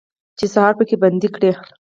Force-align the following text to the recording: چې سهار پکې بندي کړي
چې 0.37 0.45
سهار 0.53 0.73
پکې 0.79 0.95
بندي 1.03 1.29
کړي 1.35 1.51